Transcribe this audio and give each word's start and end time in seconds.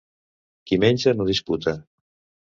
Qui 0.69 0.79
menja 0.83 1.13
no 1.17 1.27
disputa. 1.31 1.75